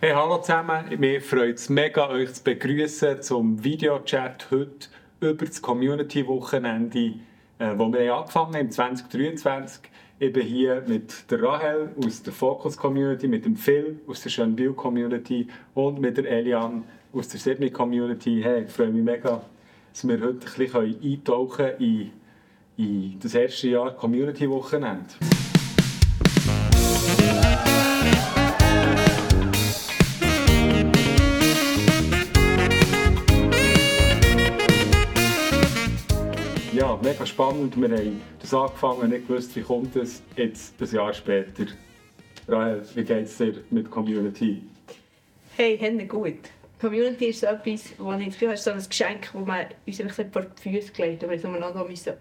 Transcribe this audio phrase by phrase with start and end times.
[0.00, 0.84] Hey, hallo zusammen.
[0.96, 4.86] Mir freut es mega, euch zu begrüßen zum Videochat heute
[5.18, 7.14] über das Community-Wochenende,
[7.58, 9.90] äh, wo wir angefangen haben im 2023.
[10.20, 14.30] Ich bin hier mit der Rahel aus der Focus Community, mit dem Phil aus der
[14.30, 18.40] Schönbiel Community und mit der Elian aus der Sydney Community.
[18.40, 19.42] Hey, ich freue mich mega,
[19.92, 22.10] dass wir heute ein bisschen eintauchen in,
[22.76, 25.37] in das erste Jahr Community-Wochenende.
[37.38, 37.80] Spannend.
[37.80, 41.66] Wir haben das angefangen, nicht gewusst, wie kommt es jetzt ein Jahr später.
[42.48, 44.64] Rahel, wie geht es dir mit der Community?
[45.54, 46.34] Hey, Hände gut.
[46.34, 49.66] Die Community ist so etwas, wo ich das Gefühl habe, so ein Geschenk, das man
[49.86, 52.14] uns einfach vor die Füße gelegt hat, weil wir noch auflesen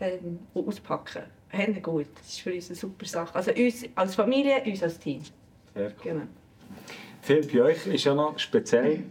[0.00, 1.22] ähm, und auspacken.
[1.50, 2.08] Hände gut.
[2.16, 3.36] Das ist für uns eine super Sache.
[3.36, 5.22] Also uns als Familie, uns als Team.
[5.74, 5.94] Sehr cool.
[6.02, 6.22] Genau.
[7.22, 9.04] Phil, bei euch ist ja noch speziell,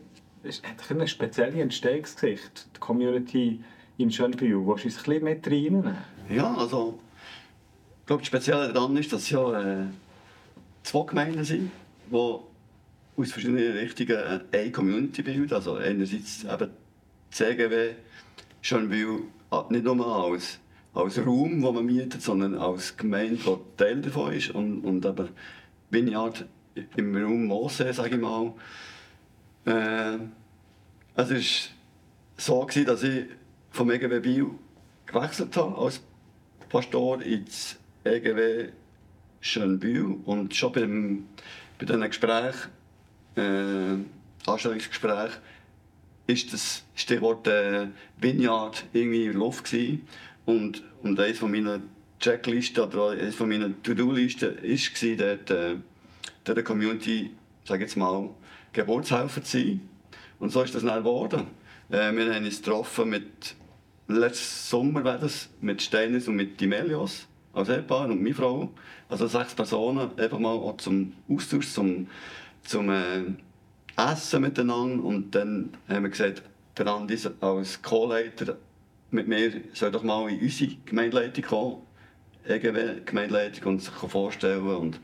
[0.44, 3.64] ist, hat eine spezielle Entstehungsgeschichte, die Community
[4.00, 4.66] in Schönbühl.
[4.66, 5.97] Willst du uns ein bisschen mit reinnehmen?
[6.30, 6.97] Ja, also
[8.00, 9.86] ich glaube, das Spezielle daran ist, dass es ja äh,
[10.83, 11.69] zwei Gemeinden sind,
[12.09, 15.53] die aus verschiedenen Richtungen eine Community bilden.
[15.53, 16.69] Also einerseits eben
[17.30, 17.91] CGW
[18.61, 20.59] Schönbühl äh, nicht nur als,
[20.94, 24.52] als Raum, den man mietet, sondern als Gemeinde, die Teil davon ist.
[24.52, 25.28] Und, und eben
[25.89, 26.45] Vineyard
[26.95, 28.53] im Raum Mosee, sage ich mal.
[29.66, 30.19] Äh,
[31.16, 31.38] es war
[32.38, 33.25] so, gewesen, dass ich
[33.80, 34.47] vom EGW Biel
[35.05, 36.02] gewechselt habe als
[36.67, 38.67] Pastor ins EGW
[39.39, 41.27] Schönbühl und schon beim,
[41.77, 42.72] bei diesen Gesprächen,
[43.38, 45.31] äh, Anstellungsgespräch,
[46.27, 50.05] ist das Stichwort äh, Vineyard irgendwie in der Luft gewesen.
[50.45, 51.80] und und eines von meiner
[52.19, 55.75] Checklisten oder eines meiner To-Do-Listen war dort äh,
[56.45, 57.31] der Community,
[57.63, 58.30] sage jetzt mal,
[58.73, 59.89] Geburtshelfer zu sein.
[60.38, 61.47] Und so ist das dann geworden.
[61.89, 63.55] Äh, wir haben uns getroffen mit,
[64.18, 68.70] letzten Sommer war das, mit Steines und mit Dimelios als Ehepaar und meine Frau.
[69.08, 72.08] Also sechs Personen, einfach mal auch zum Austausch, zum,
[72.64, 73.24] zum äh,
[73.98, 75.03] Essen miteinander.
[75.03, 76.44] Und dann haben wir gesagt,
[76.78, 78.58] der Andi als Co-Leiter
[79.12, 81.75] mit mir soll doch mal in unsere Gemeindeleitung kommen,
[82.48, 84.66] EGW Gemeindeleitung, und sich vorstellen.
[84.68, 85.00] Und,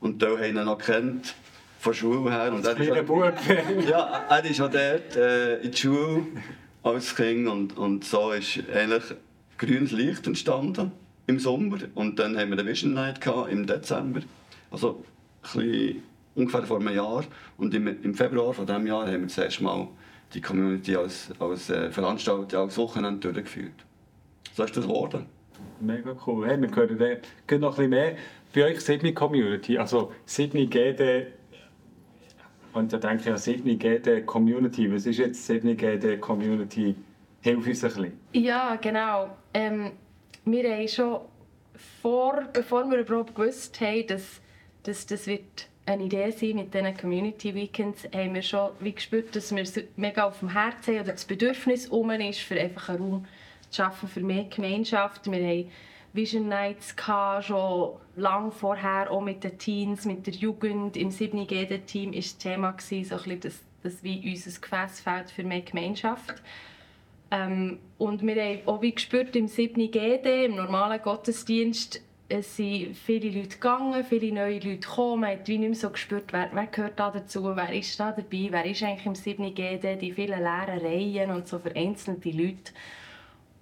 [0.00, 1.34] und da haben ihn noch kennt
[1.80, 2.52] von der Schule her.
[2.52, 6.26] Und er ist Kleiner auch- ja, er ist auch dort äh, in die Schule
[6.82, 9.04] als Kind und, und so ist eigentlich
[9.58, 10.92] grünes Licht entstanden
[11.26, 14.20] im Sommer und dann haben wir eine Vision Night gehabt, im Dezember,
[14.70, 15.04] also
[16.34, 17.24] ungefähr vor einem Jahr
[17.56, 19.88] und im, im Februar von diesem Jahr haben wir das erste Mal
[20.34, 23.72] die Community als, als äh, als Wochenende durchgeführt.
[24.54, 25.26] So ist das geworden.
[25.80, 26.46] Mega cool.
[26.46, 26.90] Hey, wir hören
[27.60, 28.16] noch ein bisschen mehr.
[28.54, 31.26] Bei euch Sydney Community, also Sydney GD,
[32.78, 34.92] und da denke ich an Sydney GD Community.
[34.92, 36.94] Was ist jetzt Sydney GD Community?
[37.40, 38.12] Hilf uns ein bisschen.
[38.32, 39.36] Ja, genau.
[39.52, 39.92] Ähm,
[40.44, 41.20] wir haben schon
[42.02, 44.40] vor, bevor wir überhaupt gewusst haben, dass,
[44.84, 49.34] dass das wird eine Idee sein mit diesen Community Weekends, haben wir schon wie gespürt,
[49.34, 52.90] dass wir es mega auf dem Herzen haben oder das Bedürfnis um ist, für einfach
[52.90, 53.24] einen Raum
[53.70, 55.30] zu schaffen für mehr Gemeinschaft.
[55.30, 55.70] Wir haben
[56.18, 60.96] Vision Nights gehabt, schon lange vorher, auch mit den Teens, mit der Jugend.
[60.96, 65.44] Im 7GD-Team war das Thema, gewesen, so ein bisschen das, das wie unser Gefäßfeld für
[65.44, 66.42] mehr Gemeinschaft.
[67.30, 69.90] Ähm, und wir haben auch wie gespürt, im 7.
[69.92, 75.20] GD, im normalen Gottesdienst, es sind viele Leute gegangen, viele neue Leute gekommen.
[75.20, 78.10] Man hat wie nicht mehr so gespürt, wer, wer gehört da dazu, wer ist da
[78.10, 79.54] dabei, wer ist eigentlich im 7.
[79.54, 82.72] GD, die vielen leeren Reihen und so vereinzelte Leute.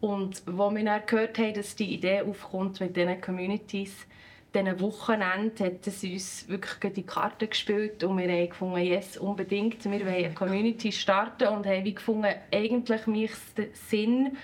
[0.01, 4.07] Und wo wir dann gehört haben, dass die Idee aufkommt mit diesen Communities,
[4.55, 9.85] diesen Wochenende hat es uns wirklich die Karte gespielt und wir haben gefunden, yes, unbedingt,
[9.85, 14.37] wir wollen eine Community starten und haben gefunden, eigentlich macht es Sinn,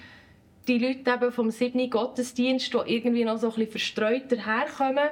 [0.69, 1.91] die Leute eben vom 7.
[1.91, 5.09] Gottesdienst, die irgendwie noch so ein bisschen verstreut daherkommen,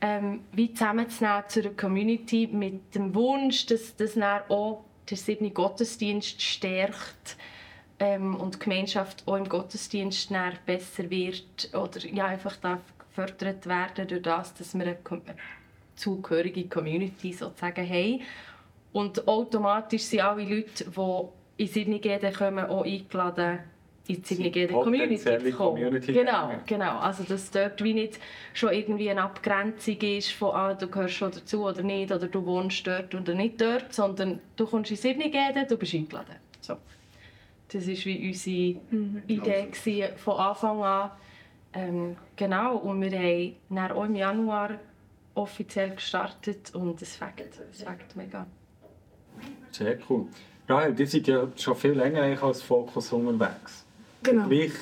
[0.00, 5.52] ähm, wie zusammenzunehmen zu einer Community mit dem Wunsch, dass das dann auch der 7.
[5.52, 7.36] Gottesdienst stärkt
[8.00, 10.32] ähm, und die Gemeinschaft auch im Gottesdienst
[10.66, 14.96] besser wird oder ja, einfach darf gefördert werden durch das, dass wir eine,
[15.94, 18.22] zugehörige Community sozusagen haben.
[18.92, 22.00] Und automatisch sind alle Leute, die in Sydney
[22.32, 23.60] kommen, auch eingeladen,
[24.08, 25.74] in die Sydney Community zu kommen.
[25.74, 26.12] Community.
[26.12, 26.98] Genau, genau.
[26.98, 28.18] Also dass dort wie nicht
[28.54, 32.44] schon irgendwie eine Abgrenzung ist von ah, du gehörst schon dazu oder nicht, oder du
[32.44, 35.30] wohnst dort oder nicht dort, sondern du kommst in Sydney
[35.68, 36.36] du bist eingeladen.
[36.60, 36.76] So.
[37.72, 41.10] Das war wie unsere Idee gewesen, von Anfang an.
[41.72, 44.70] Ähm, genau, und wir haben dann auch im Januar
[45.34, 47.40] offiziell gestartet und es fängt,
[47.70, 48.46] es fängt mega.
[49.70, 50.26] Sehr cool.
[50.68, 53.84] Rahel, ihr seid ja schon viel länger eigentlich als Fokus unterwegs.
[54.22, 54.48] Genau.
[54.48, 54.72] Gleich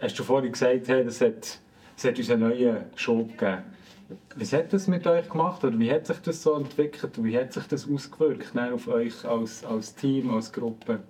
[0.00, 1.58] hast du vorhin gesagt, hey, das hat,
[1.96, 3.62] das hat uns einen neuen Schub gegeben.
[4.36, 7.52] Was hat das mit euch gemacht oder wie hat sich das so entwickelt wie hat
[7.52, 11.00] sich das ausgewirkt ne, auf euch als, als Team, als Gruppe?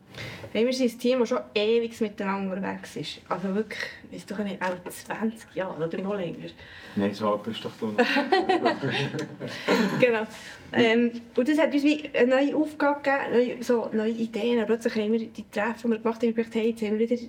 [0.52, 3.20] Hey, wir sind ein Team, das schon ewig miteinander unterwegs ist.
[3.28, 6.48] Also wirklich, ich weiß doch nicht, auch 20 Jahre oder noch länger.
[6.94, 7.98] Nein, so alt bist doch du noch.
[10.00, 10.26] genau.
[10.72, 14.60] Ähm, und das hat uns wie eine neue Aufgabe gegeben, neue, so neue Ideen.
[14.60, 17.10] Und plötzlich haben wir die Treffen, die wir gemacht haben, gedacht, hey, jetzt haben wir
[17.10, 17.22] wieder,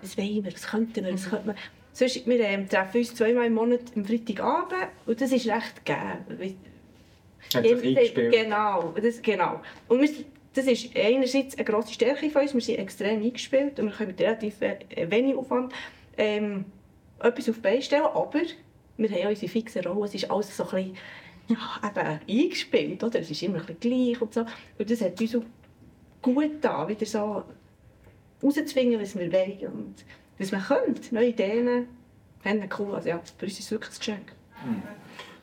[0.00, 1.56] was wollen wir, was könnten wir, was könnte man.
[1.98, 6.56] Sonst, wir ähm, treffen uns zweimal im Monat am Freitagabend und das ist recht gegeben.
[7.52, 8.14] Hat sich.
[8.14, 9.60] Genau, das, genau.
[9.88, 10.08] Und wir,
[10.54, 14.10] das ist einerseits eine grosse Stärke von uns, wir sind extrem eingespielt und wir können
[14.10, 14.76] mit relativ äh,
[15.10, 15.72] wenig Aufwand
[16.16, 16.66] ähm,
[17.18, 18.42] etwas auf die Beine stellen, aber
[18.96, 20.96] wir haben auch unsere fixen Rollen, es ist alles so ein bisschen
[21.48, 23.18] ja, eben eingespielt, oder?
[23.18, 24.46] es ist immer ein bisschen gleich und so.
[24.78, 25.42] Und das hat uns auch
[26.22, 27.42] gut getan, wieder so
[28.40, 30.04] rauszuzwingen, was wir wollen und
[30.38, 31.88] was wir können, neue Ideen,
[32.44, 34.32] haben cool, also ja, für uns ist es wirklich ein Geschenk.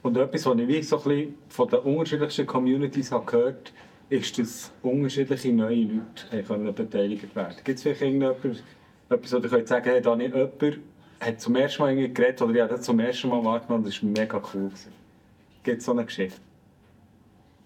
[0.01, 3.73] Und etwas, was ich so ein bisschen von den unterschiedlichsten Communities habe gehört
[4.09, 8.63] ist, dass unterschiedliche neue Leute beteiligt werden Gibt es vielleicht irgendetwas,
[9.09, 10.79] etwas, wo ihr könnt sagen hey, da nicht jemand
[11.19, 13.87] hat zum ersten Mal irgendwie geredet oder ich habe das zum ersten Mal wahrgenommen und
[13.87, 14.69] das war mega cool.
[15.63, 16.39] Gibt es so eine Geschichte?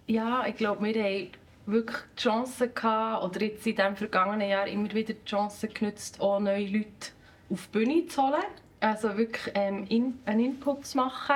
[0.08, 1.28] Ja, ich glaube, wir haben
[1.66, 6.22] wirklich die Chance gehabt, oder jetzt in diesem vergangenen Jahr immer wieder die Chance genutzt,
[6.22, 7.12] auch neue Leute
[7.50, 8.44] auf die Bühne zu holen.
[8.80, 11.36] Also wirklich ähm, in, einen Input zu machen.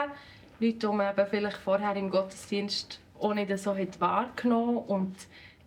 [0.60, 5.16] Leute, die man eben vielleicht vorher im Gottesdienst auch nicht so hat wahrgenommen und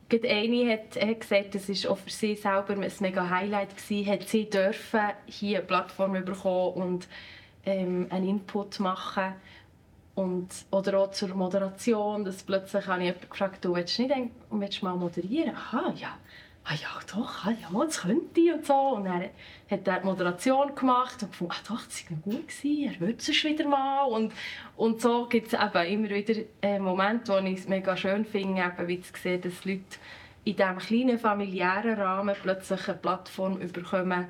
[0.08, 4.28] Gerade eine hat, hat gesagt, es war für sie selber ein mega Highlight gewesen, hat
[4.28, 7.08] sie dürfen hier eine Plattform bekommen und
[7.64, 9.34] ähm, einen Input machen
[10.14, 14.14] und, oder auch zur Moderation, dass plötzlich habe ich jemanden gefragt, du willst nicht
[14.50, 15.56] willst du mal moderieren?
[15.56, 16.16] Aha, ja.
[16.68, 18.74] Ah ja, doch, ah, ja, das könnte ich und so.
[18.74, 19.22] Und dann
[19.70, 23.18] hat er die Moderation gemacht und gefunden, ah doch, das war gut, gewesen, er würde
[23.18, 24.04] es wieder mal.
[24.06, 24.32] Und,
[24.76, 28.62] und so gibt es eben immer wieder äh, Momente, wo ich es mega schön finde,
[28.62, 29.84] eben, wie zu sehen, dass Leute
[30.42, 34.26] in diesem kleinen familiären Rahmen plötzlich eine Plattform bekommen,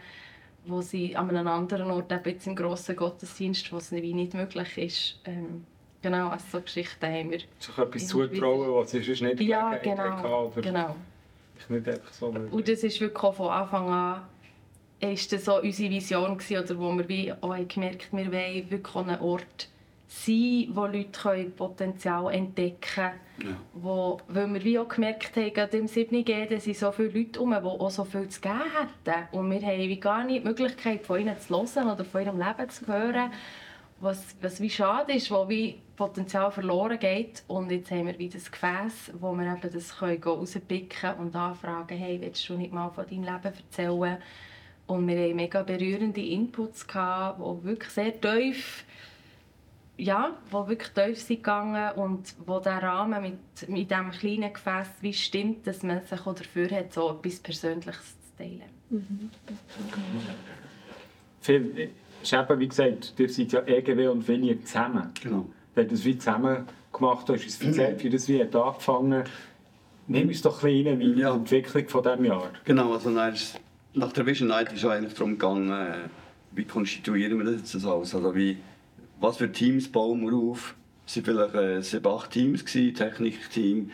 [0.67, 4.79] wo sie an einem anderen Ort, eben jetzt im grossen Gottesdienst, wo es nicht möglich
[4.79, 5.65] ist, ähm,
[6.03, 7.41] Genau, also so Geschichten haben wir.
[7.59, 10.53] So etwas zutrauen, was ist nicht Ja, genau.
[10.55, 10.94] Genau.
[11.58, 14.23] Ist nicht einfach so Und das ist wirklich auch von Anfang an
[15.00, 18.70] ist das so unsere Vision gewesen, oder wo wir wie auch haben gemerkt wir wollen
[18.70, 19.69] wirklich an einem Ort
[20.08, 23.20] sein, wo Leute können Potenzial entdecken können.
[23.43, 23.56] Ja.
[23.75, 27.41] Wo, weil wir wie auch gemerkt haben, gerade im 7G, da sind so viele Leute
[27.41, 28.62] herum, die auch so viel zu geben
[29.05, 29.37] hätten.
[29.37, 32.38] Und wir haben wie gar nicht die Möglichkeit, von ihnen zu hören oder von ihrem
[32.38, 33.32] Leben zu hören.
[34.00, 37.43] Was, was wie schade ist, wo wie Potenzial verloren geht.
[37.48, 41.96] Und jetzt haben wir wieder das Gefäß, wo wir eben das können rauspicken und anfragen,
[41.96, 44.19] hey, willst du nicht mal von deinem Leben erzählen?
[44.87, 48.84] Und wir hatten mega berührende Inputs, gehabt, die wirklich sehr tief
[49.98, 54.88] ja, wo wirklich tief sind gegangen und wo der Rahmen mit, mit diesem kleinen Gefäß
[55.00, 58.62] wie stimmt, dass man sich auch dafür hat, so etwas Persönliches zu teilen.
[58.90, 59.31] Mhm.
[61.40, 61.90] Phil,
[62.22, 65.12] ist eben, wie gesagt, ihr seid ja EGW und Willi zusammen.
[65.22, 65.46] Genau.
[65.76, 69.25] Ihr habt das wie zusammen gemacht, du hast uns erzählt, wie das wie hat angefangen
[70.08, 71.32] Nimm uns doch ein bisschen rein, wie ja.
[71.32, 72.51] die Entwicklung von diesem Jahr.
[72.65, 76.08] Genau, also nach der Vision Night ist es eigentlich darum gegangen, äh,
[76.53, 78.15] wie konstituieren wir das jetzt alles?
[78.15, 78.58] Also wie,
[79.20, 80.74] was für Teams bauen wir auf?
[81.06, 83.91] Es waren vielleicht äh, sieben, acht Teams, Technikteam.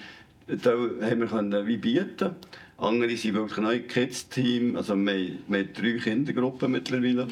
[0.47, 2.37] Da haben wir können, wie bieten.
[2.78, 4.76] Andere sind wirklich neu Kids-Team.
[4.76, 7.28] Also wir, wir haben drei Kindergruppen mittlerweile.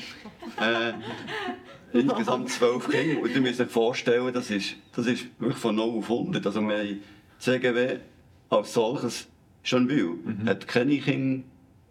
[0.61, 0.93] äh,
[1.93, 3.23] insgesamt zwölf Kinder.
[3.23, 6.47] Und ihr müsst euch vorstellen, das ist, das ist wirklich von 0 auf 100.
[6.47, 7.01] Also wir haben
[7.39, 7.99] CGW
[8.49, 9.29] als solches
[9.63, 10.49] schon will, mhm.
[10.49, 11.45] hat keine kind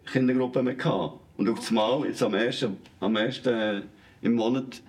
[0.06, 1.20] Kindergruppe mehr gehabt.
[1.36, 3.82] Und auf das Mal, jetzt am ersten, am ersten äh,
[4.22, 4.82] im Monat,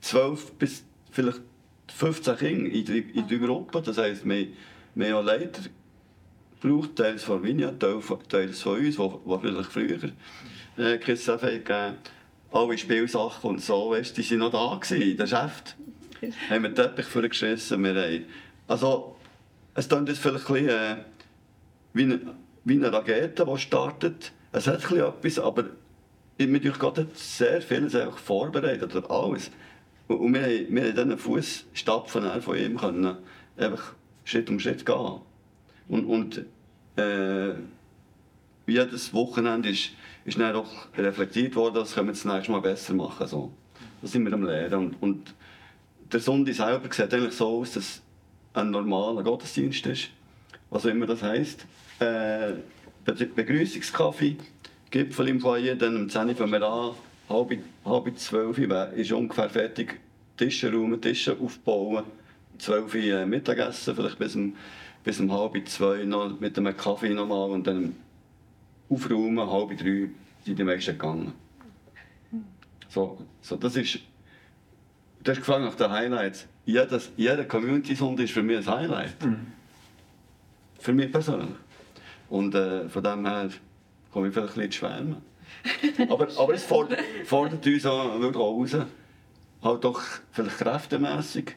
[0.00, 1.40] 12 bis vielleicht
[1.92, 3.82] 15 Kinder in drei, in drei Gruppen.
[3.82, 4.48] Das heisst, wir,
[4.94, 5.62] wir haben Leiter
[6.60, 9.98] gebraucht, teils von Vinja, teils von uns, die vielleicht früher
[10.76, 11.96] äh, Kids gegeben
[12.54, 15.76] alle Spielsachen und so, weißt, die waren noch da gewesen, der Geschäft.
[16.48, 17.82] haben wir Teppich vorgeschissen.
[17.82, 18.24] Wir haben,
[18.68, 19.16] also,
[19.74, 20.96] es klingt jetzt vielleicht ein bisschen, äh,
[21.92, 22.20] wie, eine,
[22.64, 24.32] wie eine Rakete, die startet.
[24.52, 25.64] Es hat etwas, aber
[26.36, 29.50] wir haben sehr vieles vorbereitet, oder alles.
[30.06, 33.16] Und wir, haben, wir haben diesen Fußstapfen von ihm können,
[33.56, 33.94] einfach
[34.24, 35.20] Schritt um Schritt gehen.
[35.88, 36.44] Und, und
[36.96, 37.54] äh,
[38.66, 39.90] jedes Wochenende ist,
[40.24, 43.26] ist dann auch reflektiert worden, das können wir das nächste Mal besser machen.
[43.26, 43.52] So.
[44.02, 44.74] Das sind wir am Lernen.
[44.74, 45.34] Und, und
[46.12, 48.02] der Sonntag selber sieht eigentlich so aus, dass
[48.54, 50.08] ein normaler Gottesdienst ist.
[50.70, 51.66] Was auch immer das heisst.
[52.00, 52.52] Äh,
[53.04, 54.36] Be- Begrüßungskaffee,
[54.90, 56.92] Gipfel im Foyer, dann um 10 Uhr fangen wir an,
[57.28, 60.00] halb, halb 12 Uhr ist ungefähr fertig.
[60.36, 62.04] Tische räumen, Tische aufbauen.
[62.58, 64.54] 12 Uhr äh, Mittagessen, vielleicht bis um,
[65.02, 67.94] bis um halb zwei noch mit einem Kaffee nochmal und dann
[68.88, 70.08] aufräumen, halb drei
[70.44, 71.32] sind die meisten gegangen.
[72.88, 73.98] So, so das ist.
[75.22, 76.46] Du hast gefragt nach den Highlights.
[76.66, 79.16] Jedes, jeder Community-Sonntag ist für mich ein Highlight.
[80.78, 81.56] Für mich persönlich.
[82.28, 83.48] Und äh, von dem her
[84.12, 85.16] komme ich vielleicht ein bisschen ins Schwärmen.
[86.10, 88.76] aber, aber es fordert, fordert uns auch wirklich auch raus.
[89.62, 91.56] Halt doch vielleicht kräftemässig.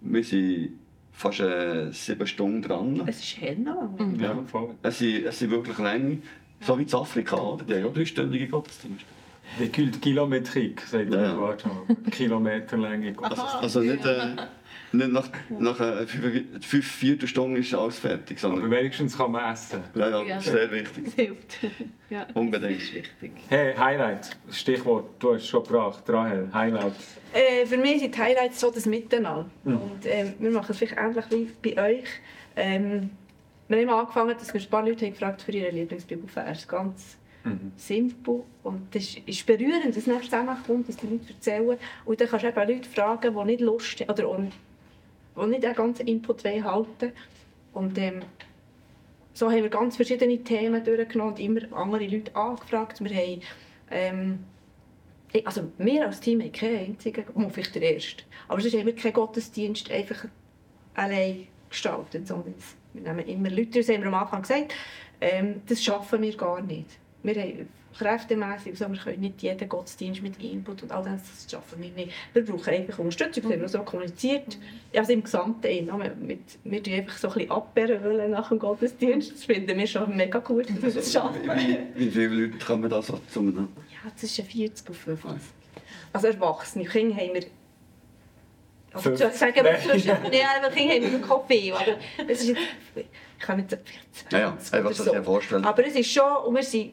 [0.00, 0.78] Wir sind
[1.12, 3.02] fast äh, sieben Stunden dran.
[3.06, 3.90] Es ist Henna.
[4.18, 4.74] Ja, voll.
[4.82, 6.18] Es sind, es sind wirklich Länge.
[6.60, 7.64] So wie in Afrika, oder?
[7.64, 9.04] Die haben auch dreistündige Gottesdienste.
[9.58, 11.56] Die gilt Kilometrik, sagt Ja, mal.
[12.10, 13.14] Kilometerlänge.
[13.22, 14.36] Also, also nicht, äh,
[14.92, 19.52] nicht nach, nach äh, fünf, fünf Viertelstunden ist alles fertig, Aber sondern wenigstens kann man
[19.52, 19.82] essen.
[19.94, 20.40] ja, ja, Ja.
[20.40, 21.04] sehr wichtig.
[21.06, 21.56] Das hilft.
[22.10, 22.26] ja.
[22.34, 22.76] Unbedingt.
[22.76, 23.32] Das ist wichtig.
[23.48, 24.36] Hey, Highlight.
[24.50, 26.02] Stichwort, du hast es schon gebracht.
[26.08, 26.92] Rahel, Highlight.
[27.32, 29.46] Äh, für mich sind die Highlights so das Miteinander.
[29.64, 31.24] Und, ähm, wir machen es vielleicht ähnlich
[31.62, 32.04] wie bei euch.
[32.54, 33.10] Ähm,
[33.68, 36.66] wir haben angefangen, dass wir ein paar Leute haben gefragt für ihre Lieblingsbibelvers.
[36.66, 37.72] Ganz Mhm.
[37.76, 38.42] simpel.
[38.62, 41.78] Und das ist- berührend, dass es zusammenkommt, dass die Leute erzählen.
[42.04, 44.38] Und dann kannst du eben Leute fragen, die nicht Lust haben oder
[45.36, 47.12] die nicht den ganzen Input halten
[47.74, 48.22] Und ähm,
[49.34, 53.02] so haben wir ganz verschiedene Themen durchgenommen und immer andere Leute angefragt.
[53.04, 53.40] Wir haben
[53.90, 54.38] ähm,
[55.32, 58.86] ich- Also wir als Team haben keinen einzigen, mal vielleicht der erste, aber sonst haben
[58.86, 60.24] wir keinen Gottesdienst einfach
[60.94, 64.74] allein gestaltet, sondern es- wir nehmen immer Leute, das haben wir am Anfang gesagt,
[65.20, 66.86] ähm, das schaffen wir gar nicht.
[67.22, 67.68] Wir haben
[67.98, 71.90] kräftemässig, so, wir können nicht jeden Gottesdienst mit Input und all das, das schaffen wir
[71.90, 72.12] nicht.
[72.32, 74.56] Wir brauchen einfach Unterstützung, das haben wir so kommuniziert,
[74.94, 75.66] also im Gesamten.
[75.66, 79.44] eh, no, Wir, wir, wir tun einfach so ein bisschen abwehren nach dem Gottesdienst, das
[79.44, 81.42] finden wir schon mega gut, dass wir das schaffen.
[81.42, 83.68] Wie, wie viele Leute kommen da so zu einem?
[84.04, 85.30] Ja, zwischen 40 und 50.
[86.12, 86.84] Also Erwachsene.
[86.84, 87.42] Kinder haben wir...
[89.06, 90.32] Also sagen wir Nein.
[90.32, 91.72] Ja, aber Kinder haben wir noch Kaffee.
[91.72, 92.60] Aber es ist jetzt...
[92.94, 93.70] Ich kann nicht...
[93.70, 95.64] vielleicht Ja, ja, 20 einfach so dir vorstellen.
[95.64, 96.36] Aber es ist schon...
[96.46, 96.92] Und wir sind,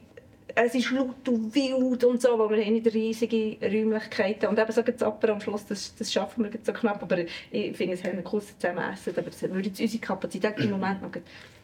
[0.53, 4.47] es ist laut und wild und so, weil wir haben nicht riesige Räumlichkeiten.
[4.47, 7.01] Und eben so das Apero am Schluss, das, das schaffen wir jetzt so knapp.
[7.01, 9.13] Aber ich finde, es haben wir kurz zusammen essen.
[9.17, 11.11] Aber das würde jetzt unsere Kapazität im Moment noch...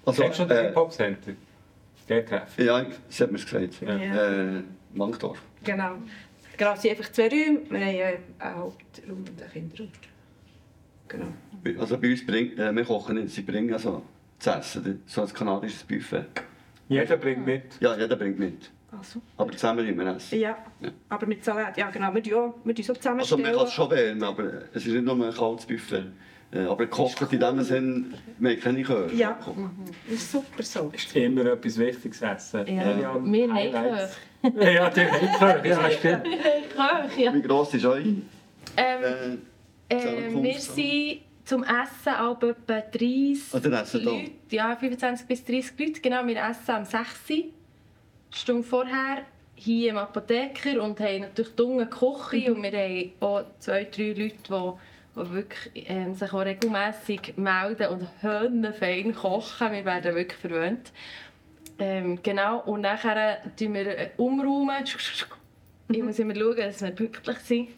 [0.06, 1.32] Also, Kennst du das äh, Hip-Hop-Center?
[2.10, 2.66] Der Treffen.
[2.66, 3.82] ja, sie hat mir es gesagt.
[3.82, 3.96] Ja.
[3.98, 4.64] Äh,
[4.96, 5.42] Wankdorf.
[5.64, 5.94] Genau.
[6.58, 7.62] Genau, es sind einfach zwei Räume.
[7.70, 9.92] Wir haben äh, einen Hauptraum und einen Kinderraum.
[11.12, 11.80] Genau.
[11.80, 14.02] Also bei uns bringt, äh, wir kochen nicht, sie bringen also
[14.40, 16.26] zu essen, so ein kanadisches Buffet.
[16.90, 17.64] Jeder bringt mit.
[17.80, 18.72] Ja, jeder bringt mit.
[18.98, 20.40] Also, Aber zusammen immer essen.
[20.40, 20.90] ja, Ja.
[21.10, 21.78] aber mit Salat.
[21.78, 22.14] Ja, genau.
[22.14, 23.44] Wir tun, auch, wir so Also zusammenstellen.
[23.44, 26.04] man kann es schon wärmen, aber es ist nicht nur ein kaltes Buffet.
[26.54, 29.16] Äh, aber gekocht in dem Sinn, wir haben keine Köche.
[29.16, 29.40] Ja,
[30.10, 30.92] das ist super so.
[31.14, 32.68] Immer etwas Wichtiges essen.
[32.68, 34.18] Ja, Elian, wir haben Highlights.
[34.44, 35.68] Ja, die haben Köche.
[35.70, 36.24] Ja, stimmt.
[36.26, 37.34] Köche, ja.
[37.34, 38.24] Wie gross ist eure Ähm,
[38.78, 39.38] äh,
[39.92, 44.12] äh, wir sind zum Essen aber etwa 30 Ah, dann essen da.
[44.12, 44.32] Leute.
[44.50, 46.02] Ja, 25 bis 30 Leute.
[46.02, 47.36] Genau, wir essen am 6 Uhr.
[47.36, 47.46] Eine
[48.32, 49.24] Stunde vorher
[49.56, 54.08] hier im Apotheker und haben natürlich die unten Küche und wir haben auch zwei, drei
[54.14, 54.72] Leute, die,
[55.16, 58.08] die wirklich, ähm, sich auch regelmässig melden und
[58.76, 59.72] fein kochen.
[59.72, 60.92] Wir werden wirklich verwöhnt.
[61.80, 64.84] Ähm, genau, und nachher tun wir äh, umräumen.
[65.94, 67.70] Ich muss immer schauen, dass wir pünktlich sind.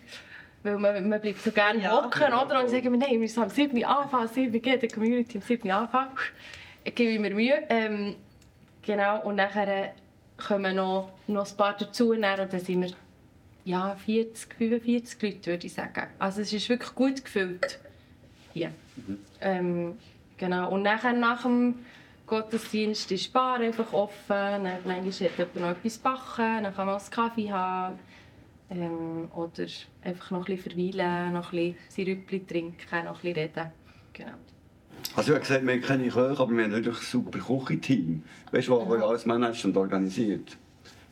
[0.64, 1.92] Weil man, man bleibt so gerne Ja.
[2.04, 2.62] hocken, oder?
[2.62, 3.78] Und sagen wir, nein, wir müssen am 7.
[3.78, 4.54] Uhr anfangen, 7.
[4.54, 5.68] Uhr geht die Community am 7.
[5.70, 6.12] Uhr anfangen.
[6.86, 7.64] Ich gebe mir Mühe.
[7.70, 8.16] Ähm,
[8.82, 9.94] genau, und nachher
[10.38, 12.92] kommen noch, noch ein paar dazu und dann sind wir
[13.66, 16.08] ja, 40, 45 Leute, würde ich sagen.
[16.20, 17.80] Also es ist wirklich gut gefüllt
[18.54, 18.72] hier.
[19.42, 19.98] Ähm,
[20.38, 21.76] genau, und nachher nach dem
[22.28, 26.86] Gottesdienst ist die Bar einfach offen, dann manchmal hat jemand noch etwas backen, dann kann
[26.88, 28.00] man einen Kaffee haben.
[28.74, 29.68] Ähm, oder
[30.04, 33.72] einfach noch ein bisschen verweilen, noch ein bisschen Sirüppli trinken, noch ein bisschen reden.
[34.14, 34.32] Genau.
[35.16, 38.24] Also ich habe gesagt, wir keine Köche, aber wir haben natürlich ein super Küchenteam.
[38.52, 40.58] Weißt du, das alles managt und organisiert.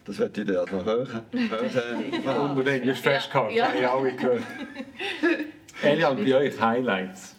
[0.05, 1.23] Das wird ich dann also Köche.
[1.31, 3.55] Köche Unbedingt, ist festgehalten.
[3.55, 3.73] Ja.
[3.73, 3.91] Ja.
[3.91, 4.43] Haben alle gehört.
[5.83, 7.35] Elian, bei euch Highlights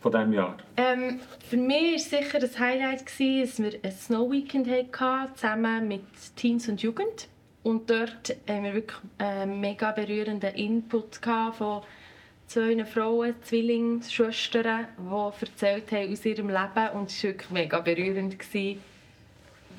[0.00, 0.56] von diesem Jahr?
[0.76, 5.86] Ähm, für mich war sicher das Highlight, gewesen, dass wir ein Snow Weekend hatten, zusammen
[5.86, 6.02] mit
[6.36, 7.28] Teens und Jugend.
[7.62, 11.16] Und dort haben wir wirklich einen mega berührenden Input
[11.52, 11.82] von
[12.46, 16.88] zwei Frauen, Zwillingsschwestern, die erzählt haben aus ihrem Leben.
[16.94, 18.38] Und es war wirklich mega berührend.
[18.38, 18.80] Gewesen.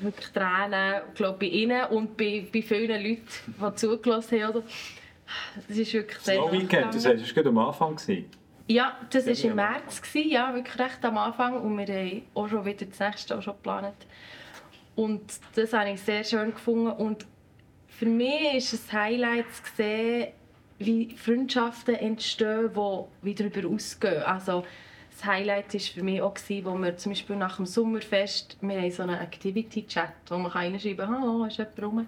[0.00, 4.56] Wirklich Tränen, glaube bei ihnen und bei, bei vielen Leuten, die zugelassen haben.
[4.56, 4.62] Oder?
[5.68, 7.56] Das ist wirklich sehr Snow Weekend, das nachgegangen.
[7.56, 7.96] war am Anfang.
[7.96, 8.24] gewesen.
[8.68, 9.56] Ja, das war im.
[9.56, 11.60] März, gewesen, ja, wirklich recht am Anfang.
[11.60, 13.94] Und wir haben auch schon wieder das nächste auch schon geplant.
[14.94, 15.22] Und
[15.54, 16.90] das habe ich sehr schön gefunden.
[16.92, 17.26] Und
[18.02, 20.32] für mich ist es Highlight zu sehen,
[20.80, 24.24] wie Freundschaften entstehen, die wie darüber ausgehen.
[24.24, 24.64] Also,
[25.12, 28.90] das Highlight war für mich auch, gewesen, wir zum Beispiel nach dem Sommerfest, wir haben
[28.90, 32.06] so einen Activity-Chat, wo man reinschreiben kann, «Hallo, ist jemand rum?»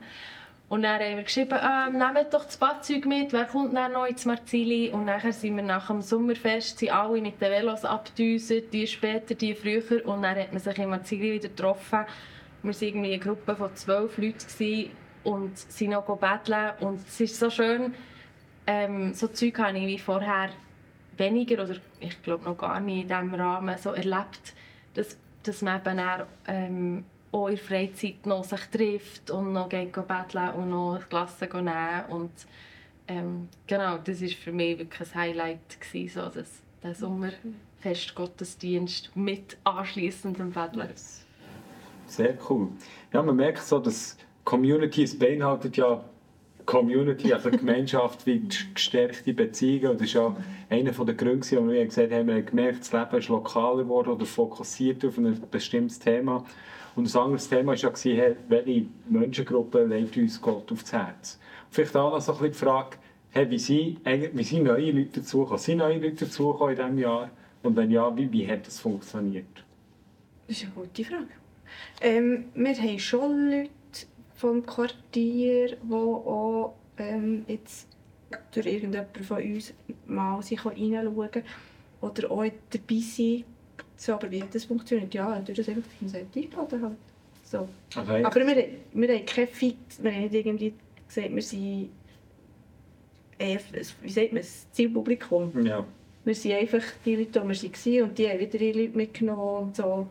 [0.68, 4.06] Und dann haben wir geschrieben, ähm, nehmt doch das Badzeug mit, wer kommt dann noch
[4.06, 4.90] ins Marzili?
[4.90, 9.36] Und nachher sind wir nach dem Sommerfest sind alle mit den Velos abgedüset, die später,
[9.36, 10.04] die früher.
[10.06, 12.00] Und dann hat man sich im Marzili wieder getroffen.
[12.64, 14.90] Wir waren irgendwie eine Gruppe von zwölf Leuten gewesen
[15.24, 16.70] und sind noch betteln.
[16.80, 17.92] Und es ist so schön,
[18.66, 20.50] ähm, so Zeug habe ich wie vorher
[21.16, 24.54] weniger oder ich glaube noch gar nicht in diesem Rahmen so erlebt,
[24.94, 29.68] dass, dass man eben dann, ähm, auch in der Freizeit noch sich trifft und noch
[29.68, 32.30] geht betteln und noch Glas nehmen und
[33.06, 39.58] ähm, genau, das war für mich wirklich ein Highlight, gewesen, so das, der Sommerfestgottesdienst mit
[39.64, 40.88] anschliessendem Betteln.
[42.06, 42.68] Sehr cool.
[43.12, 46.04] Ja, man merkt so, dass Community, es beinhaltet ja
[46.66, 48.42] Community, also Gemeinschaft, wie
[48.74, 49.92] gestärkte Beziehungen.
[49.92, 50.34] Und das ist ja
[50.70, 54.10] einer der Gründe, warum wir gesagt haben, wir haben gemerkt, das Leben ist lokaler geworden
[54.10, 56.44] oder fokussiert auf ein bestimmtes Thema.
[56.96, 57.90] Und ein anderes Thema war ja,
[58.48, 61.40] welche Menschengruppe legt uns Gott aufs Herz?
[61.66, 62.96] Und vielleicht auch noch so ein bisschen die Frage,
[63.30, 65.58] hey, wie, sind, wie sind neue Leute dazugekommen?
[65.58, 67.30] Sind neue Leute dazugekommen in diesem Jahr?
[67.62, 69.64] Und wenn ja, wie, wie hat das funktioniert?
[70.46, 71.28] Das ist eine gute Frage.
[72.00, 73.70] Ähm, wir haben schon Leute
[74.44, 77.88] vom Quartier, die auch ähm, jetzt
[78.52, 79.72] durch irgendjemanden von uns
[80.06, 81.46] mal sich reinschauen können
[82.02, 83.44] oder auch dabei sein.
[83.96, 85.14] So, aber wie das funktioniert?
[85.14, 86.96] Ja, durch das einfach die Seite eingeladen halt.
[87.42, 87.66] So.
[87.96, 90.74] Eigentlich- Aber wir, wir haben kein Fit, wir haben nicht irgendwie
[91.08, 91.88] gesagt, wir sind
[93.38, 93.60] eher,
[94.02, 95.64] wie sagt man, das Zielpublikum.
[95.64, 95.84] ja.
[96.26, 99.64] Wir sind einfach die Leute, die wir waren und die haben wieder ihre Leute mitgenommen
[99.68, 99.84] und so.
[99.84, 100.06] Wir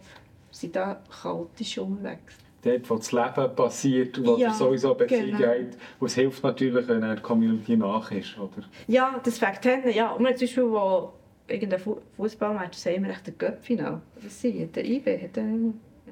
[0.51, 2.35] sind da chaotisch unterwegs.
[2.63, 5.47] Dort, wo das Leben passiert, wo Ja, sowieso Beziehung genau.
[5.49, 5.77] hat.
[5.99, 8.37] Und es hilft natürlich, wenn eine Community nach ist.
[8.37, 8.63] Oder?
[8.87, 9.91] Ja, das fängt an.
[9.91, 11.13] Ja, und zum Beispiel, wo
[11.47, 14.01] irgendein Fu- Fußballmatch sehen wir echt den Göpfinal.
[14.21, 14.65] Was sie?
[14.67, 15.37] Der IB hat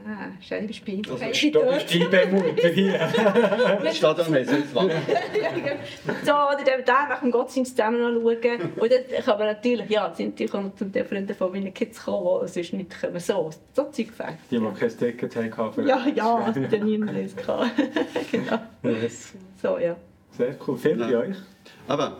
[0.07, 1.01] ah, scheinbar Spiel.
[1.09, 2.99] Also, die IB-Mutter hier.
[3.83, 4.89] Das Stadion haben sie nicht lang.
[6.25, 8.71] So, oder dann da nach dem Gottesdienst zusammen noch schauen.
[8.75, 12.03] Und dann kann man natürlich, ja, sind die kommen zum Teil Freunde von meinen Kids
[12.03, 13.19] kommen, die sonst nicht kommen.
[13.19, 14.37] So, so Zeug fängt.
[14.49, 17.71] Die, die kein Ticket für- Ja, ja, also dann niemand eins gehabt.
[18.31, 18.59] genau.
[18.83, 19.33] Yes.
[19.61, 19.95] So, ja.
[20.37, 20.77] Sehr cool.
[20.77, 21.19] Viel bei Ja.
[21.19, 21.35] euch.
[21.87, 22.17] Aber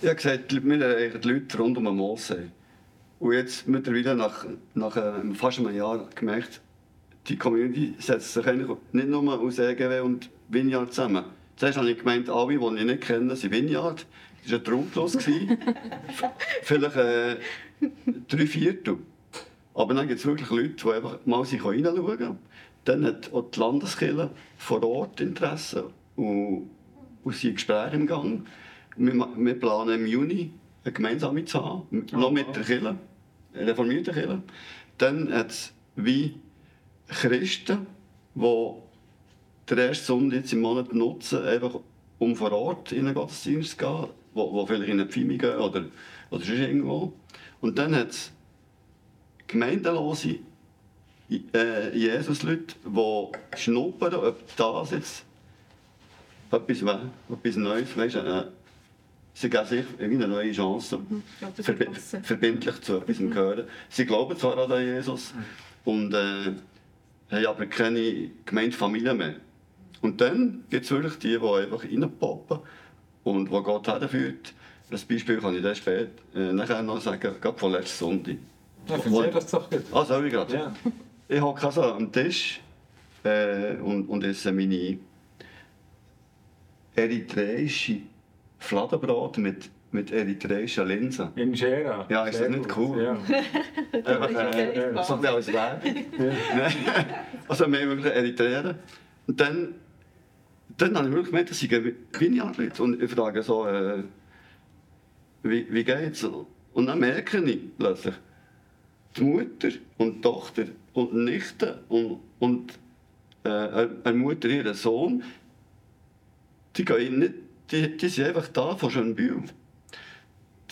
[0.00, 2.48] ich habe gesagt, wir haben die Leute rund um den Moosee.
[3.24, 6.60] Und jetzt mittlerweile nach, nach äh, fast einem Jahr gemerkt,
[7.26, 11.24] die Community setzt sich eigentlich nicht nur aus EGW und Vineyard zusammen.
[11.56, 14.04] Zuerst habe ich gemeint, alle, die ich nicht kenne, sind Vineyard.
[14.42, 15.16] Das war ein Truglos.
[16.64, 17.36] Vielleicht äh,
[18.28, 18.98] drei Viertel.
[19.72, 22.38] Aber dann gibt es wirklich Leute, die einfach mal sich reinschauen können.
[22.84, 26.68] Dann hat auch die Landeskirche vor Ort Interesse und,
[27.24, 28.44] und sind Gespräche im Gang.
[28.98, 30.50] Wir, wir planen im Juni
[30.84, 32.98] eine gemeinsame zu haben, noch mit der Kirche,
[33.54, 34.42] der reformierten Kirche.
[34.98, 36.34] Dann hat es wie
[37.08, 37.86] Christen,
[38.34, 38.70] die
[39.70, 41.80] den ersten Sonntag im Monat nutzen, einfach
[42.18, 45.56] um vor Ort in einen Gottesdienst zu gehen, wo, wo vielleicht in eine Pfimi gehen
[45.56, 45.86] oder,
[46.30, 47.12] oder sonst irgendwo.
[47.60, 48.32] Und dann hat es
[49.46, 50.38] gemeindelose
[51.54, 55.24] äh, Jesus-Leute, die schnuppern, ob das jetzt
[56.50, 58.44] etwas, etwas Neues äh,
[59.36, 61.00] Sie geben sich eine neue Chance,
[61.56, 62.20] ist klasse.
[62.22, 63.64] verbindlich zu etwas gehören.
[63.88, 65.34] Sie glauben zwar an den Jesus
[65.84, 66.52] und äh,
[67.30, 69.34] haben aber keine Gemeindefamilie mehr.
[70.02, 72.60] Und dann gibt es wirklich die, die einfach reinpoppen
[73.24, 74.54] und wo Gott herführt.
[74.90, 78.36] Das Beispiel kann ich dann später äh, nachher noch sagen, gerade von letzten Sonntag.
[78.86, 79.82] Ja, erzähl das doch gut.
[79.92, 80.54] Ah, soll ich gerade?
[80.54, 80.74] Ja.
[81.26, 82.60] Ich hocke also am Tisch
[83.24, 84.98] äh, und, und esse meine
[86.94, 88.02] eritreische
[88.64, 91.28] Fladenbrot mit, mit eritreischen Linsen.
[91.36, 92.06] Injera.
[92.08, 92.76] Ja, ist das Sehr nicht gut.
[92.96, 93.02] cool?
[93.02, 93.12] Ja.
[93.92, 95.02] Einfach, äh, Ja.
[95.02, 95.94] so als Werbung.
[97.48, 98.74] Also wir haben wirklich Eritreer.
[99.26, 99.74] Und dann,
[100.78, 104.02] dann habe ich wirklich gemerkt, dass sie Vineyard-Leute Und ich frage so, äh,
[105.42, 106.24] wie, wie geht's?
[106.24, 108.14] Und dann merke ich plötzlich,
[109.16, 112.72] die Mutter und die Tochter und die Nichte und, und
[113.44, 113.48] äh,
[114.04, 115.22] eine Mutter ihren Sohn,
[116.76, 117.34] die, gehen nicht,
[117.70, 119.42] die, die sind einfach da von Schönbühl.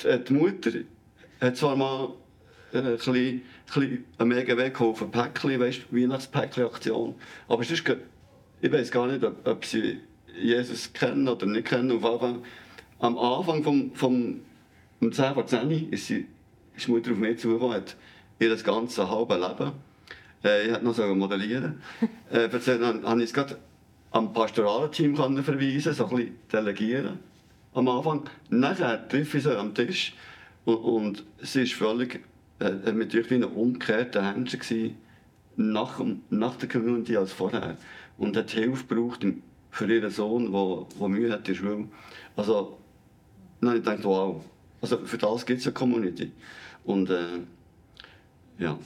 [0.03, 0.71] Die, äh, die Mutter
[1.41, 2.15] hat zwar mal
[2.73, 7.15] äh, ein bisschen, bisschen am EGW geholfen, Päckchen, weißt du, Weihnachtspäckchen-Aktion.
[7.49, 7.99] Aber ge-
[8.61, 10.01] ich weiß gar nicht, ob, ob sie
[10.41, 11.91] Jesus kennen oder nicht kennen.
[11.93, 12.37] Auf Fall,
[13.01, 14.41] am Anfang vom, vom
[15.01, 16.27] um 10 vor 10 ist, sie,
[16.77, 17.97] ist die Mutter auf mich zugekommen, hat
[18.39, 19.73] ihr ganzes halbes Leben,
[20.45, 21.83] äh, ich hätte noch so modellieren
[22.31, 23.59] äh, erzählt, dann habe ich es gerade
[24.13, 27.19] am pastoralen Team können verweisen, so ein bisschen delegieren
[27.75, 28.29] am Anfang.
[28.51, 30.15] Nachher treffe ich sie am Tisch
[30.65, 32.21] und, und sie ist völlig
[32.61, 34.97] äh, mit wie ein umgekehrter Händchen
[35.57, 37.77] nach, nach der Community als vorher
[38.19, 39.27] und hat Hilfe gebraucht
[39.71, 41.89] für ihren Sohn, der, der Mühe hat in der Schule.
[42.37, 42.79] Also,
[43.61, 44.45] dann ich gedacht, wow,
[44.81, 46.31] also für das gibt es eine Community.
[46.85, 47.41] Und äh,
[48.59, 48.79] ja,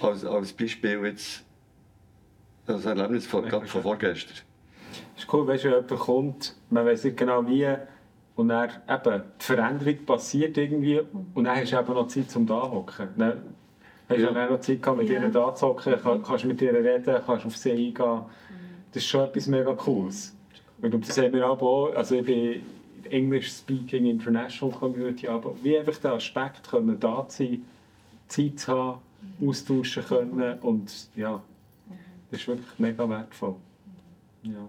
[0.00, 1.44] als, als Beispiel jetzt
[2.66, 4.36] das Erlebnis von, ja, von vorgestern.
[5.16, 7.68] Es ist cool, weißt wenn jemand kommt, man weiß nicht genau wie,
[8.36, 11.00] und dann eben die Veränderung passiert irgendwie,
[11.34, 13.08] und dann hast du eben noch Zeit zum da hocken.
[13.16, 13.42] Dann
[14.08, 14.32] hast du ja.
[14.32, 15.22] dann noch Zeit gehabt, mit ja.
[15.22, 17.94] ihr da zu hocken, kann, kannst mit ihr reden, kannst auf sie eingehen.
[18.92, 20.36] Das ist schon etwas mega Cooles.
[20.80, 22.62] Und das haben wir aber auch, also ich bin
[23.10, 27.62] English Speaking International Community, aber wie einfach der Aspekt können da sein,
[28.28, 28.98] Zeit zu haben,
[29.44, 31.40] austauschen können und ja,
[32.30, 33.56] das ist wirklich mega wertvoll.
[34.42, 34.68] Ja.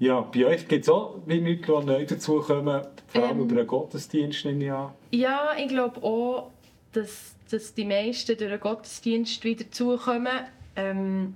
[0.00, 3.56] Ja, bei euch gibt es auch wie Leute, die neu dazukommen, vor allem ähm, über
[3.56, 4.92] den Gottesdienst, nehme ich an.
[5.10, 6.50] Ja, ich glaube auch,
[6.92, 10.46] dass, dass die meisten durch den Gottesdienst wieder dazukommen.
[10.76, 11.34] Ähm,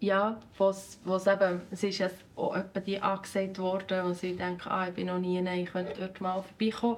[0.00, 2.56] ja, was, was eben, es ist jetzt auch
[2.86, 6.22] die angesagt worden, wo sie denken, ah, ich bin noch nie, nein, ich könnte dort
[6.22, 6.96] mal vorbeikommen.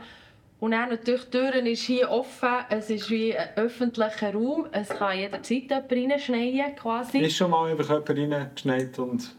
[0.62, 4.90] Und dann natürlich, die Türen ist hier offen, es ist wie ein öffentlicher Raum, es
[4.90, 7.18] kann jederzeit jemand reinschneien quasi.
[7.18, 9.34] Ist schon mal einfach jemand reingeschneit und...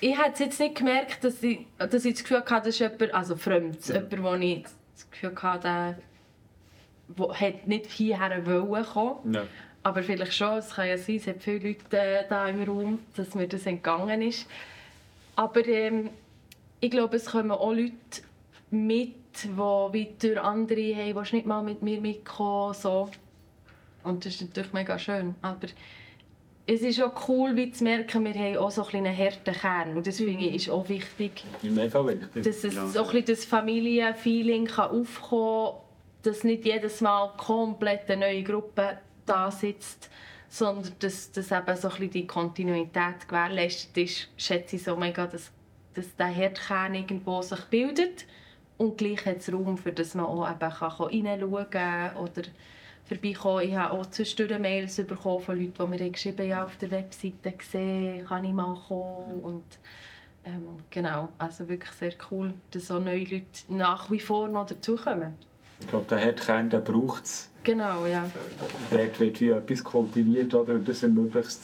[0.00, 3.12] Ich habe jetzt nicht gemerkt, dass ich, dass ich das Gefühl hatte, das ist jemand,
[3.12, 3.94] also fremd, ja.
[3.96, 4.62] jemand, wo ich
[4.94, 5.96] das Gefühl hatte,
[7.08, 9.34] der nicht hierher wollen kommen.
[9.34, 9.42] Ja.
[9.82, 13.00] Aber vielleicht schon, es kann ja sein, es hat viele Leute äh, da im Raum,
[13.16, 14.46] dass mir das entgangen ist.
[15.34, 16.10] Aber ähm,
[16.78, 18.22] ich glaube, es kommen auch Leute
[18.70, 22.74] mit, die weiter andere haben, die nicht mal mit mir mitkommen.
[22.74, 23.10] So.
[24.02, 25.34] Und das ist natürlich mega schön.
[25.42, 25.66] Aber
[26.66, 29.96] es ist auch cool, wie zu merken, wir haben auch so ein einen harten Kern.
[29.96, 31.44] Und das finde ich ist auch wichtig.
[31.62, 32.42] Mega wichtig.
[32.42, 32.86] Dass es ja.
[32.86, 35.80] so ein das Familienfeeling aufkommen kann,
[36.22, 40.10] dass nicht jedes Mal komplett eine neue Gruppe da sitzt,
[40.48, 45.52] sondern dass, dass eben so ein die Kontinuität gewährleistet ist, schätze ich so mega, dass,
[45.94, 48.24] dass der Herdkern irgendwo sich bildet
[48.78, 52.42] und gleich hat es Raum, für dass man auch eben reinschauen kann oder
[53.04, 53.62] vorbeikommen.
[53.62, 57.52] Ich habe auch zwischendurch Mails bekommen von Leuten, die mir geschrieben haben, auf der Webseite
[57.52, 59.64] gesehen, kann ich mal kommen und
[60.44, 65.34] ähm, genau, also wirklich sehr cool, dass so neue Leute nach wie vor noch dazukommen.
[65.80, 68.30] Ich glaube, der Herdkern, der braucht es Genau, ja.
[68.92, 70.74] Dort wird wie etwas kultiviert, oder?
[70.74, 71.58] Und das ermöglicht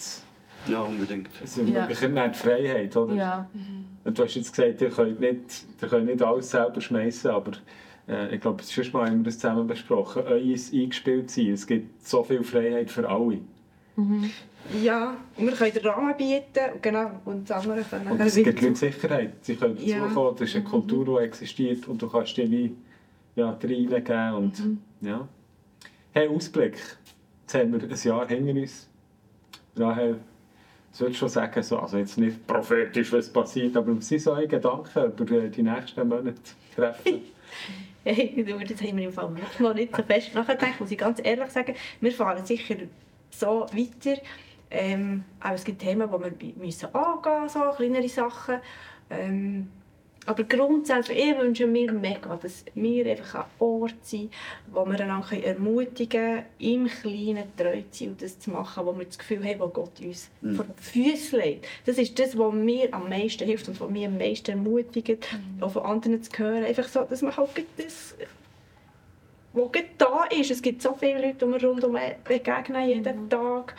[0.66, 1.28] Ja, unbedingt.
[1.42, 2.28] Es ermöglicht ja.
[2.28, 3.14] die Freiheit, oder?
[3.14, 3.48] Ja.
[3.54, 7.52] Und du hast jetzt gesagt, ihr könnt nicht, ihr könnt nicht alles selber schmeißen, aber
[8.08, 10.22] äh, ich glaube, schon mal haben wir das zusammen besprochen.
[10.26, 13.40] Euer eingespielt sein, es gibt so viel Freiheit für alle.
[13.96, 14.30] Mhm.
[14.82, 18.76] Ja, wir können den Rahmen bieten genau, und das andere können Und es gibt Leute
[18.76, 19.32] Sicherheit.
[19.42, 20.00] Sie können ja.
[20.00, 22.76] dazukommen, das ist eine Kultur, die existiert und du kannst die wie
[23.34, 24.78] ja, reingeben und mhm.
[25.00, 25.28] ja.
[26.12, 26.74] Hey, Ausblick.
[27.42, 28.88] Jetzt haben wir ein Jahr hinter uns.
[29.76, 30.20] Rahel,
[30.92, 34.32] ich würde schon sagen, so, also jetzt nicht prophetisch, was passiert, aber was sind so
[34.32, 36.34] eure Gedanken über die nächsten Monate
[36.74, 37.22] treffen?
[38.04, 41.50] hey, das haben wir im Fall noch nicht so fest nachgedacht, muss ich ganz ehrlich
[41.50, 41.74] sagen.
[42.00, 42.76] Wir fahren sicher
[43.30, 44.20] so weiter.
[44.70, 48.56] Ähm, aber es gibt Themen, die wir müssen angehen müssen, so kleinere Sachen.
[49.10, 49.68] Ähm,
[50.24, 54.32] aber grundsätzlich, ich wünsche mir mega, dass wir einfach ein Ort sind,
[54.70, 58.96] wo wir einander ermutigen können, im Kleinen treu zu sein und das zu machen, wo
[58.96, 60.54] wir das Gefühl haben, wo Gott uns mhm.
[60.54, 61.66] vor die Füße legt.
[61.86, 65.62] Das ist das, was mir am meisten hilft und was mir am meisten ermutigt, mhm.
[65.62, 66.64] auch von anderen zu hören.
[66.64, 68.14] Einfach so, dass man halt das
[69.54, 70.50] was da ist.
[70.50, 73.30] Es gibt so viele Leute, die wir rundum begegnen, jeden mhm.
[73.30, 73.74] Tag.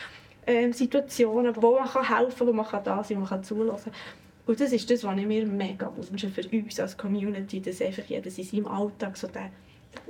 [0.46, 3.30] Ähm, Situationen, wo man kann helfen kann, wo man kann da sein kann, wo man
[3.30, 4.23] kann zulassen kann.
[4.46, 8.04] Und das ist das, was ich mir mega wünsche für uns als Community, dass einfach
[8.06, 9.50] jeder in seinem Alltag so den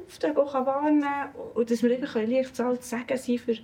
[0.07, 3.55] Auftrag auch wahrnehmen kann und dass wir einfach leicht sagen sein für,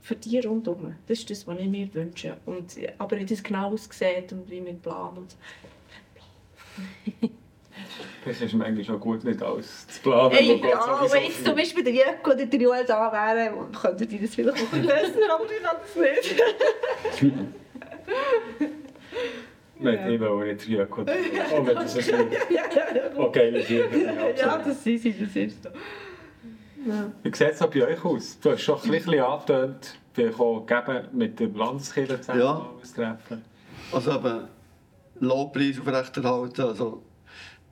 [0.00, 0.94] für die rundherum.
[1.08, 2.36] Das ist das, was ich mir wünsche.
[2.46, 5.18] Und, aber wie das genau aussieht und wie wir planen.
[5.18, 5.36] Und
[8.24, 10.32] Das ist manchmal schon gut, nicht alles zu planen.
[10.32, 14.20] Ey, ja, wenn jetzt zum Beispiel der Jörg oder der Joel da wären, könnten die
[14.20, 15.96] das vielleicht auch besser, aber ich kann das
[17.20, 17.22] nicht.
[19.82, 21.10] Met in het Triakot.
[21.52, 24.32] Oh, met de zes dat zie je.
[24.36, 25.68] Ja, das ist sie, das ist.
[26.86, 27.12] Ja.
[27.22, 28.38] Wie sieht es bei euch aus?
[28.40, 29.98] Du hast schon ein bisschen angetönt,
[30.38, 32.70] auch geben, mit der Landeskirche zusammen ja.
[32.94, 33.44] treffen.
[33.92, 34.48] Also eben
[35.20, 37.02] Lobpreis aufrechterhalten, also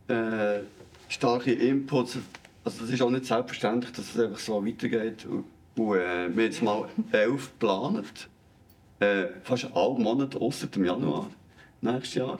[0.09, 0.61] äh,
[1.09, 2.19] starke Inputs.
[2.65, 5.27] Also das ist auch nicht selbstverständlich, dass es einfach so weitergeht.
[5.27, 5.45] Und,
[5.77, 8.29] und äh, wir haben jetzt mal elf geplant.
[9.01, 11.31] Äh, fast alle Monate, außer dem Januar
[11.81, 12.39] nächstes Jahr.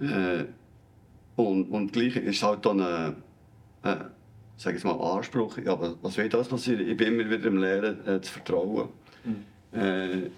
[0.00, 0.44] Äh,
[1.36, 3.16] und, und gleich ist halt dann ein,
[3.82, 3.96] äh,
[4.56, 5.58] sag ich mal, Anspruch.
[5.58, 6.88] Ja, was, was wird das passieren?
[6.88, 8.88] Ich bin immer wieder im Lehren äh, zu vertrauen.
[9.24, 9.78] Mhm.
[9.78, 10.30] Äh,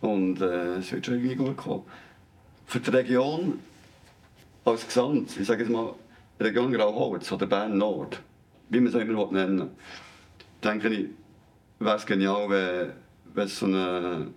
[0.00, 1.84] und äh, es wird schon irgendwie gut kommen.
[2.66, 3.58] Für die Region
[4.64, 5.94] als Gesamt, ich sage jetzt mal,
[6.38, 8.20] Region Grauholz oder Bern Nord,
[8.70, 9.70] wie man es auch immer nennen
[10.62, 11.06] denke ich,
[11.78, 12.92] wäre es genial, wenn,
[13.34, 14.28] wenn so eine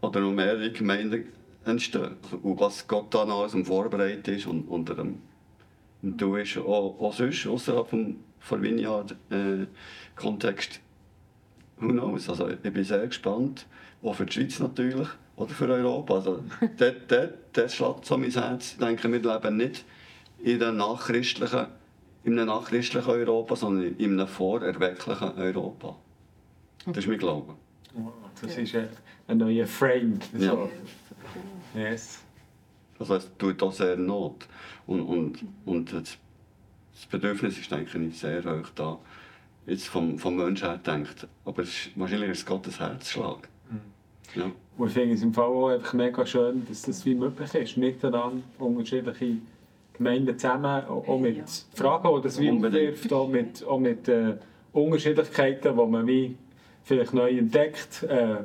[0.00, 1.32] oder noch mehrere Gemeinden
[1.66, 2.16] entstehen.
[2.42, 5.20] Und was Gott da noch alles vorbereitet ist und unter dem
[6.02, 10.78] Du ist auch, auch sonst, außerhalb vom, vom Vineyard-Kontext, äh,
[11.80, 12.28] who knows.
[12.28, 13.66] Also ich bin sehr gespannt,
[14.02, 16.14] auch für die Schweiz natürlich oder für Europa.
[16.14, 16.44] Also
[16.78, 18.72] dort, dort, dort schlägt so mein Herz.
[18.72, 19.84] Ich denke, wir leben nicht
[20.42, 21.66] in einem nachchristlichen,
[22.24, 25.96] in einem nachchristlichen Europa, sondern in einem vorerwecklichen Europa.
[26.86, 27.56] Das ist mein Glaube.
[28.40, 30.18] Das ist ein neuer Frame.
[30.38, 30.68] Ja.
[31.74, 32.20] Yes.
[32.98, 34.46] Also es tut auch sehr Not.
[34.86, 38.98] Und, und, und das Bedürfnis ist, denke ich, sehr hoch da.
[39.66, 41.26] Jetzt vom, vom Menschen her denkt.
[41.44, 43.48] Aber es ist, wahrscheinlich ist es Gottes Herzschlag.
[43.70, 44.40] Mhm.
[44.40, 44.50] Ja.
[44.78, 47.76] Und ich finde es im Fall auch einfach mega schön, dass das wie möglich ist.
[47.76, 49.38] Miteinander unterschiedliche
[49.94, 54.36] Gemeinden zusammen, auch mit Fragen, die das wie aufwirft, auch mit, auch mit äh,
[54.72, 56.36] Unterschiedlichkeiten, die man wie
[56.86, 58.04] vielleicht neu entdeckt.
[58.04, 58.44] Äh,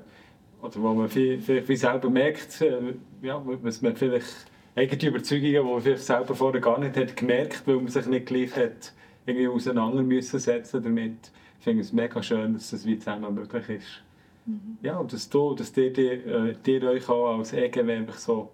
[0.61, 5.59] oder wo man vielleicht wie selber merkt, äh, ja, was man vielleicht eigene Überzeugungen, die
[5.59, 8.93] man vielleicht selber vorher gar nicht hat gemerkt, weil man sich nicht gleich hat
[9.25, 11.31] irgendwie auseinander müssen setzen damit.
[11.59, 14.03] Ich finde es mega schön, dass das wie zusammen möglich ist.
[14.45, 14.77] Mhm.
[14.81, 18.49] Ja, und dass, du, dass ihr, ihr, ihr euch auch als EGW einfach so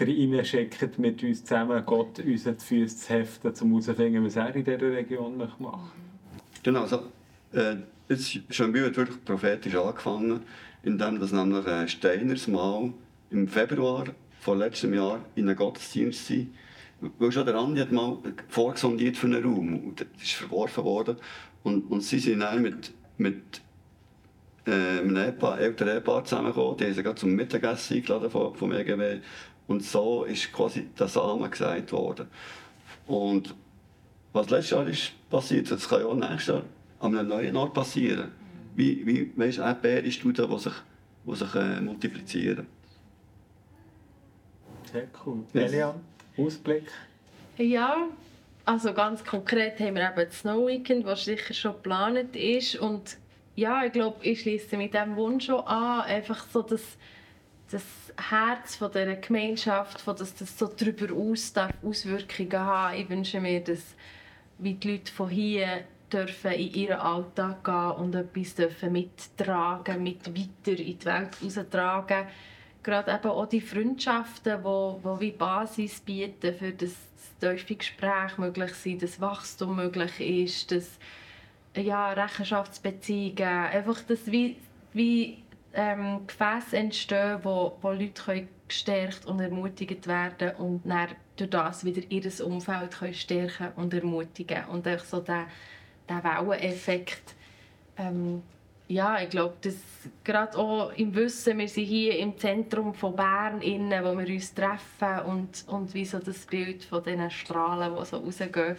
[0.00, 4.64] reinschickt mit uns zusammen, Gott uns die Füße zu heften, um herauszufinden, was er in
[4.64, 5.78] dieser Region machen möchte.
[6.62, 7.00] Genau, also,
[7.52, 7.76] äh,
[8.12, 10.42] jetzt Schönbühl hat wirklich prophetisch angefangen,
[10.82, 12.92] indem das nämlich äh, Steiners mal
[13.30, 14.06] im Februar
[14.40, 16.46] von letztem Jahr in einem Gottesdienst war.
[17.18, 21.16] Weil schon der Andi hat mal vorgesondiert für einen Raum und das ist verworfen worden.
[21.62, 23.60] Und, und sie sind dann mit, mit
[24.66, 26.76] äh, einem Ehepaar, älteren Ehepaar zusammengekommen.
[26.76, 29.18] Die haben sie zum Mittagessen eingeladen vom, vom EGW.
[29.66, 32.26] Und so ist quasi der Samen gesagt worden.
[33.06, 33.54] Und
[34.32, 36.62] was letztes Jahr ist passiert, das kann ja auch nächstes Jahr
[37.02, 38.30] an einem neuen Ort passieren.
[38.74, 40.72] Wie, wie weißt du, Erdbeeren ist die sich,
[41.26, 42.66] die sich äh, multiplizieren.
[44.90, 45.44] Sehr cool.
[45.52, 45.94] Elian,
[46.36, 46.84] Ausblick?
[47.58, 48.08] Ja,
[48.64, 52.76] also ganz konkret haben wir eben das Snow Weekend, das sicher schon geplant ist.
[52.76, 53.16] Und
[53.56, 56.82] ja, ich glaube, ich schließe mit diesem Wunsch schon an, einfach so das,
[57.70, 57.82] das
[58.30, 62.96] Herz von dieser Gemeinschaft, von dass das so darüber aus darf Auswirkungen haben.
[62.96, 63.82] Ich wünsche mir, dass
[64.58, 70.26] wie die Leute von hier dürfen in ihren Alltag gehen und etwas dürfen mittragen, mit
[70.28, 72.26] weiter in die Welt raustragen.
[72.82, 76.94] Gerade eben auch die Freundschaften, die, die wie Basis bieten, für das,
[77.40, 80.98] das Gespräch möglich sind, das Wachstum möglich ist, dass
[81.76, 84.56] ja, Rechenschaftsbeziehungen, einfach das wie,
[84.92, 85.42] wie
[85.74, 91.84] ähm, Gefäße entstehen, wo, wo Leute können gestärkt und ermutigt werden und dann durch das
[91.84, 95.46] wieder ihr Umfeld können stärken und ermutigen und auch so der
[96.12, 97.34] der Welleneffekt.
[97.96, 98.42] Ähm,
[98.88, 99.76] ja, ich glaube, dass
[100.24, 104.52] gerade auch im Wissen, wir sind hier im Zentrum von Bern, innen, wo wir uns
[104.52, 108.76] treffen und, und wie so das Bild von diesen Strahlen, die so rausgehen,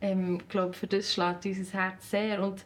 [0.00, 2.42] ähm, glaube, für das schlägt unser Herz sehr.
[2.42, 2.64] Und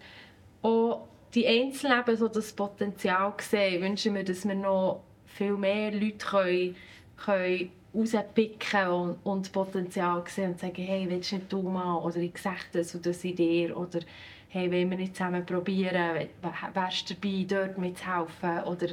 [0.62, 5.92] auch die Einzelnen eben so das Potenzial sehen, wünschen wir, dass wir noch viel mehr
[5.92, 6.76] Leute können,
[7.16, 11.98] können rauspicken und, und Potenzial sehen und sagen, hey, willst du nicht du mal?
[11.98, 13.76] Oder ich sehe das und das in dir.
[13.76, 14.00] Oder
[14.48, 16.28] hey, wollen wir nicht zusammen probieren?
[16.74, 18.64] Wärst du dabei, dort mitzuhelfen?
[18.64, 18.88] Oder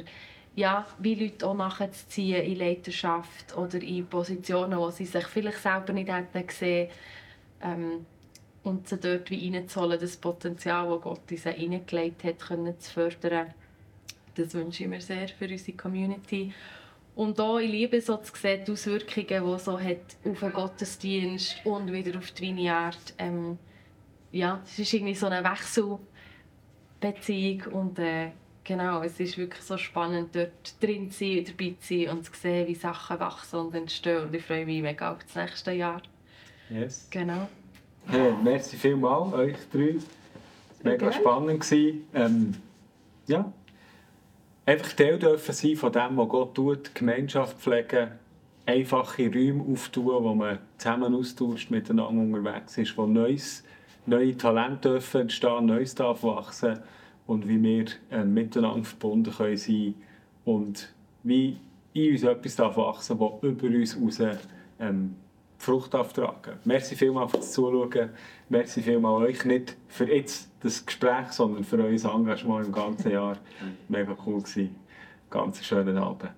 [0.56, 5.92] ja, wie Leute auch nachzuziehen in Leiterschaft oder in Positionen, wo sie sich vielleicht selber
[5.92, 6.88] nicht hätten gesehen
[7.62, 8.06] ähm,
[8.62, 13.52] und sie dort wie reinzuholen, das Potenzial, das Gott uns hineingelegt hat, können zu fördern.
[14.34, 16.52] Das wünsche ich mir sehr für unsere Community.
[17.16, 21.56] Und auch ich liebe so zu sehen, die Auswirkungen, die so hat auf den Gottesdienst
[21.64, 23.14] und wieder auf die Vineyard.
[23.16, 23.56] Ähm,
[24.32, 30.36] ja, es ist irgendwie so eine Wechselbeziehung und äh, genau, es ist wirklich so spannend,
[30.36, 34.24] dort drin zu sein, dabei zu sein und zu sehen, wie Sachen wachsen und entstehen.
[34.24, 36.02] Und ich freue mich mega auf das nächste Jahr.
[36.68, 37.08] Yes.
[37.10, 37.48] Genau.
[38.08, 39.96] Hey, merci vielmals, euch drei.
[39.96, 40.04] Es
[40.84, 41.64] war mega spannend.
[41.72, 42.54] Ähm,
[43.26, 43.50] ja,
[44.66, 48.10] einfach Teil dürfen sein von dem, was Gott tut, Gemeinschaft pflegen,
[48.66, 53.64] einfache Räume auftun, wo man zusammen austauscht, miteinander unterwegs ist, wo Neues,
[54.04, 56.80] neue Talente dürfen entstehen, Neues darf wachsen
[57.26, 59.94] und wie wir äh, miteinander verbunden können sein
[60.44, 61.58] und wie
[61.92, 64.20] in uns etwas darf wachsen darf, das über uns hinaus
[64.80, 65.14] ähm,
[65.58, 66.54] Frucht auftragen.
[66.64, 68.10] Merci vielmals fürs Zuschauen.
[68.48, 73.36] Merci vielmals euch, nicht für jetzt das Gespräch, sondern für euer Engagement im ganzen Jahr.
[73.88, 74.76] Mega cool gewesen.
[75.30, 76.30] Ganz schönen Abend.